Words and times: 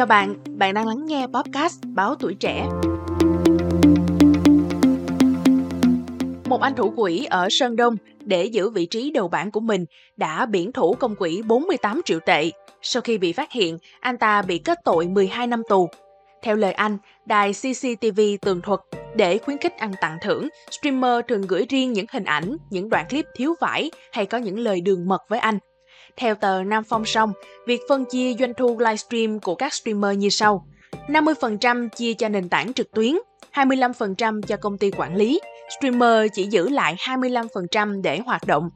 chào 0.00 0.06
bạn, 0.06 0.34
bạn 0.46 0.74
đang 0.74 0.86
lắng 0.86 1.06
nghe 1.06 1.26
podcast 1.26 1.80
Báo 1.86 2.14
Tuổi 2.14 2.34
Trẻ. 2.34 2.68
Một 6.44 6.60
anh 6.60 6.74
thủ 6.76 6.92
quỹ 6.96 7.24
ở 7.24 7.48
Sơn 7.50 7.76
Đông 7.76 7.96
để 8.20 8.44
giữ 8.44 8.70
vị 8.70 8.86
trí 8.86 9.10
đầu 9.10 9.28
bảng 9.28 9.50
của 9.50 9.60
mình 9.60 9.84
đã 10.16 10.46
biển 10.46 10.72
thủ 10.72 10.94
công 10.94 11.16
quỹ 11.16 11.42
48 11.42 12.00
triệu 12.04 12.18
tệ. 12.26 12.50
Sau 12.82 13.00
khi 13.00 13.18
bị 13.18 13.32
phát 13.32 13.52
hiện, 13.52 13.78
anh 14.00 14.18
ta 14.18 14.42
bị 14.42 14.58
kết 14.58 14.78
tội 14.84 15.08
12 15.08 15.46
năm 15.46 15.62
tù. 15.68 15.88
Theo 16.42 16.56
lời 16.56 16.72
anh, 16.72 16.98
đài 17.26 17.52
CCTV 17.52 18.20
tường 18.40 18.60
thuật, 18.60 18.80
để 19.16 19.38
khuyến 19.38 19.58
khích 19.58 19.76
ăn 19.76 19.92
tặng 20.00 20.18
thưởng, 20.22 20.48
streamer 20.70 21.20
thường 21.28 21.42
gửi 21.48 21.66
riêng 21.68 21.92
những 21.92 22.06
hình 22.12 22.24
ảnh, 22.24 22.56
những 22.70 22.88
đoạn 22.88 23.06
clip 23.10 23.26
thiếu 23.34 23.54
vải 23.60 23.90
hay 24.12 24.26
có 24.26 24.38
những 24.38 24.58
lời 24.58 24.80
đường 24.80 25.08
mật 25.08 25.20
với 25.28 25.38
anh. 25.38 25.58
Theo 26.16 26.34
tờ 26.34 26.62
Nam 26.62 26.84
Phong 26.84 27.04
Song, 27.04 27.32
việc 27.66 27.80
phân 27.88 28.04
chia 28.04 28.34
doanh 28.38 28.54
thu 28.54 28.78
livestream 28.78 29.40
của 29.40 29.54
các 29.54 29.74
streamer 29.74 30.18
như 30.18 30.28
sau. 30.28 30.66
50% 31.08 31.88
chia 31.88 32.14
cho 32.14 32.28
nền 32.28 32.48
tảng 32.48 32.72
trực 32.72 32.90
tuyến, 32.90 33.14
25% 33.52 34.42
cho 34.42 34.56
công 34.56 34.78
ty 34.78 34.90
quản 34.90 35.16
lý, 35.16 35.40
streamer 35.78 36.26
chỉ 36.32 36.46
giữ 36.46 36.68
lại 36.68 36.96
25% 36.98 38.02
để 38.02 38.20
hoạt 38.26 38.46
động. 38.46 38.70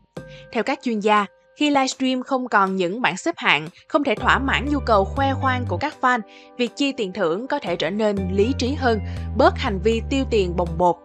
Theo 0.52 0.62
các 0.62 0.78
chuyên 0.82 1.00
gia, 1.00 1.26
khi 1.56 1.70
livestream 1.70 2.22
không 2.22 2.48
còn 2.48 2.76
những 2.76 3.02
bảng 3.02 3.16
xếp 3.16 3.34
hạng, 3.38 3.68
không 3.88 4.04
thể 4.04 4.14
thỏa 4.14 4.38
mãn 4.38 4.66
nhu 4.72 4.78
cầu 4.86 5.04
khoe 5.04 5.34
khoang 5.34 5.64
của 5.68 5.76
các 5.76 5.94
fan, 6.00 6.20
việc 6.58 6.76
chi 6.76 6.92
tiền 6.92 7.12
thưởng 7.12 7.46
có 7.46 7.58
thể 7.58 7.76
trở 7.76 7.90
nên 7.90 8.16
lý 8.32 8.52
trí 8.58 8.74
hơn, 8.74 9.00
bớt 9.36 9.54
hành 9.56 9.80
vi 9.84 10.02
tiêu 10.10 10.24
tiền 10.30 10.56
bồng 10.56 10.78
bột. 10.78 10.96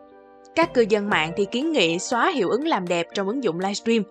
Các 0.60 0.74
cư 0.74 0.86
dân 0.90 1.10
mạng 1.10 1.34
thì 1.38 1.46
kiến 1.46 1.72
nghị 1.72 2.00
xóa 2.00 2.32
hiệu 2.32 2.50
ứng 2.50 2.68
làm 2.68 2.88
đẹp 2.88 3.08
trong 3.14 3.28
ứng 3.28 3.44
dụng 3.44 3.60
livestream. 3.60 4.04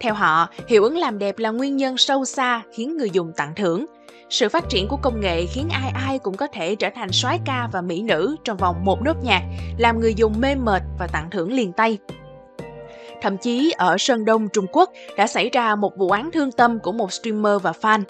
Theo 0.00 0.14
họ, 0.14 0.48
hiệu 0.68 0.84
ứng 0.84 0.96
làm 0.98 1.18
đẹp 1.18 1.38
là 1.38 1.50
nguyên 1.50 1.76
nhân 1.76 1.96
sâu 1.96 2.24
xa 2.24 2.62
khiến 2.72 2.96
người 2.96 3.10
dùng 3.10 3.32
tặng 3.36 3.52
thưởng. 3.56 3.86
Sự 4.30 4.48
phát 4.48 4.68
triển 4.68 4.88
của 4.88 4.96
công 4.96 5.20
nghệ 5.20 5.46
khiến 5.46 5.68
ai 5.72 5.90
ai 5.94 6.18
cũng 6.18 6.36
có 6.36 6.46
thể 6.46 6.74
trở 6.74 6.88
thành 6.94 7.12
soái 7.12 7.38
ca 7.44 7.68
và 7.72 7.80
mỹ 7.80 8.02
nữ 8.02 8.36
trong 8.44 8.56
vòng 8.56 8.84
một 8.84 9.02
nốt 9.02 9.16
nhạc, 9.24 9.42
làm 9.78 10.00
người 10.00 10.14
dùng 10.14 10.40
mê 10.40 10.54
mệt 10.54 10.82
và 10.98 11.06
tặng 11.06 11.30
thưởng 11.30 11.52
liền 11.52 11.72
tay. 11.72 11.98
Thậm 13.20 13.36
chí 13.36 13.72
ở 13.76 13.96
Sơn 13.98 14.24
Đông, 14.24 14.48
Trung 14.48 14.66
Quốc 14.72 14.90
đã 15.16 15.26
xảy 15.26 15.50
ra 15.50 15.76
một 15.76 15.96
vụ 15.96 16.10
án 16.10 16.30
thương 16.30 16.52
tâm 16.52 16.78
của 16.78 16.92
một 16.92 17.12
streamer 17.12 17.62
và 17.62 17.72
fan. 17.72 18.02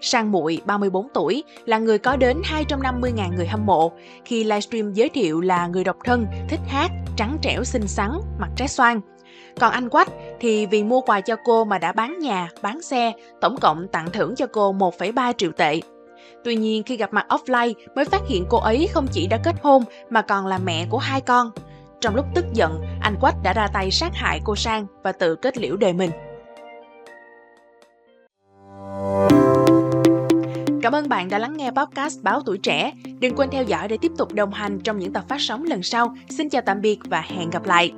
Sang 0.00 0.32
Muội, 0.32 0.60
34 0.64 1.08
tuổi, 1.14 1.44
là 1.66 1.78
người 1.78 1.98
có 1.98 2.16
đến 2.16 2.42
250.000 2.68 3.36
người 3.36 3.46
hâm 3.46 3.66
mộ 3.66 3.92
khi 4.24 4.44
livestream 4.44 4.92
giới 4.92 5.08
thiệu 5.08 5.40
là 5.40 5.66
người 5.66 5.84
độc 5.84 5.96
thân, 6.04 6.26
thích 6.48 6.60
hát, 6.68 6.90
trắng 7.16 7.38
trẻo 7.42 7.64
xinh 7.64 7.88
xắn, 7.88 8.10
mặt 8.38 8.48
trái 8.56 8.68
xoan. 8.68 9.00
Còn 9.60 9.72
anh 9.72 9.88
Quách 9.88 10.08
thì 10.40 10.66
vì 10.66 10.84
mua 10.84 11.00
quà 11.00 11.20
cho 11.20 11.36
cô 11.44 11.64
mà 11.64 11.78
đã 11.78 11.92
bán 11.92 12.18
nhà, 12.18 12.48
bán 12.62 12.82
xe, 12.82 13.12
tổng 13.40 13.56
cộng 13.60 13.88
tặng 13.88 14.10
thưởng 14.12 14.34
cho 14.36 14.46
cô 14.46 14.72
1,3 14.72 15.32
triệu 15.32 15.52
tệ. 15.52 15.80
Tuy 16.44 16.56
nhiên 16.56 16.82
khi 16.82 16.96
gặp 16.96 17.12
mặt 17.12 17.26
offline 17.28 17.72
mới 17.94 18.04
phát 18.04 18.20
hiện 18.28 18.46
cô 18.50 18.58
ấy 18.58 18.88
không 18.92 19.06
chỉ 19.12 19.26
đã 19.26 19.38
kết 19.44 19.54
hôn 19.62 19.84
mà 20.10 20.22
còn 20.22 20.46
là 20.46 20.58
mẹ 20.58 20.86
của 20.90 20.98
hai 20.98 21.20
con. 21.20 21.50
Trong 22.00 22.16
lúc 22.16 22.26
tức 22.34 22.44
giận, 22.52 22.84
anh 23.00 23.16
Quách 23.20 23.34
đã 23.42 23.52
ra 23.52 23.68
tay 23.72 23.90
sát 23.90 24.14
hại 24.14 24.40
cô 24.44 24.56
Sang 24.56 24.86
và 25.02 25.12
tự 25.12 25.36
kết 25.36 25.58
liễu 25.58 25.76
đời 25.76 25.92
mình. 25.92 26.10
Cảm 30.82 30.92
ơn 30.92 31.08
bạn 31.08 31.28
đã 31.28 31.38
lắng 31.38 31.56
nghe 31.56 31.70
podcast 31.70 32.22
Báo 32.22 32.40
Tuổi 32.46 32.58
Trẻ. 32.58 32.92
Đừng 33.20 33.36
quên 33.36 33.50
theo 33.50 33.64
dõi 33.64 33.88
để 33.88 33.98
tiếp 34.00 34.12
tục 34.18 34.32
đồng 34.32 34.50
hành 34.50 34.80
trong 34.80 34.98
những 34.98 35.12
tập 35.12 35.24
phát 35.28 35.40
sóng 35.40 35.64
lần 35.64 35.82
sau. 35.82 36.14
Xin 36.30 36.48
chào 36.48 36.62
tạm 36.66 36.80
biệt 36.80 36.98
và 37.04 37.20
hẹn 37.20 37.50
gặp 37.50 37.64
lại. 37.64 37.92